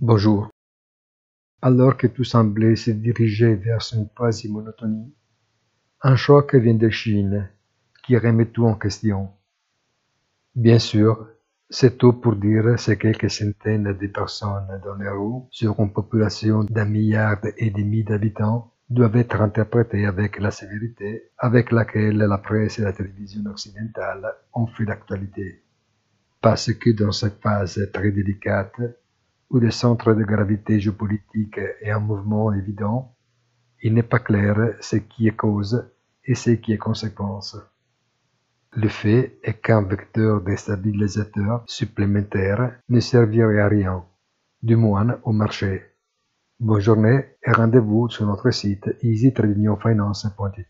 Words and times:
Bonjour. 0.00 0.48
Alors 1.60 1.96
que 1.96 2.06
tout 2.06 2.22
semblait 2.22 2.76
se 2.76 2.92
diriger 2.92 3.56
vers 3.56 3.80
une 3.92 4.08
quasi-monotonie, 4.16 5.12
un 6.02 6.14
choc 6.14 6.54
vient 6.54 6.74
de 6.74 6.88
Chine 6.88 7.50
qui 8.04 8.16
remet 8.16 8.46
tout 8.46 8.64
en 8.66 8.76
question. 8.76 9.30
Bien 10.54 10.78
sûr, 10.78 11.26
c'est 11.68 11.98
tout 11.98 12.12
pour 12.12 12.36
dire 12.36 12.78
ces 12.78 12.96
quelques 12.96 13.28
centaines 13.28 13.92
de 13.92 14.06
personnes 14.06 14.80
dans 14.84 14.94
les 14.94 15.08
rues 15.08 15.42
sur 15.50 15.74
une 15.80 15.92
population 15.92 16.62
d'un 16.62 16.84
milliard 16.84 17.40
et 17.56 17.70
demi 17.70 18.04
d'habitants 18.04 18.72
doivent 18.88 19.16
être 19.16 19.40
interprétées 19.40 20.06
avec 20.06 20.38
la 20.38 20.52
sévérité 20.52 21.32
avec 21.38 21.72
laquelle 21.72 22.18
la 22.18 22.38
presse 22.38 22.78
et 22.78 22.82
la 22.82 22.92
télévision 22.92 23.44
occidentale 23.50 24.32
ont 24.54 24.68
fait 24.68 24.84
l'actualité. 24.84 25.64
Parce 26.40 26.72
que 26.72 26.90
dans 26.90 27.10
cette 27.10 27.42
phase 27.42 27.90
très 27.92 28.12
délicate, 28.12 28.80
où 29.50 29.58
le 29.58 29.70
centre 29.70 30.14
de 30.14 30.24
gravité 30.24 30.78
géopolitique 30.80 31.58
est 31.80 31.90
un 31.90 32.00
mouvement 32.00 32.52
évident, 32.52 33.14
il 33.82 33.94
n'est 33.94 34.02
pas 34.02 34.18
clair 34.18 34.74
ce 34.80 34.96
qui 34.96 35.28
est 35.28 35.36
cause 35.36 35.90
et 36.24 36.34
ce 36.34 36.50
qui 36.50 36.72
est 36.72 36.78
conséquence. 36.78 37.56
Le 38.72 38.88
fait 38.88 39.38
est 39.42 39.54
qu'un 39.54 39.82
vecteur 39.82 40.42
déstabilisateur 40.42 41.64
supplémentaire 41.66 42.78
ne 42.88 43.00
servirait 43.00 43.60
à 43.60 43.68
rien, 43.68 44.04
du 44.62 44.76
moins 44.76 45.18
au 45.22 45.32
marché. 45.32 45.82
Bonne 46.60 46.80
journée 46.80 47.24
et 47.46 47.52
rendez-vous 47.52 48.08
sur 48.08 48.26
notre 48.26 48.50
site 48.50 48.90
easytradingfinance.it. 49.02 50.66